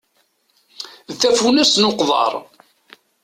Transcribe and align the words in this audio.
D 1.09 1.13
tafunast 1.15 1.75
n 1.81 1.87
uqḍar. 1.89 2.33